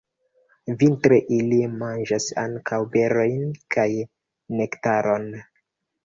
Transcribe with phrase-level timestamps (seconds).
[0.83, 3.43] Vintre ili manĝas ankaŭ berojn
[3.75, 3.85] kaj
[4.61, 5.29] nektaron.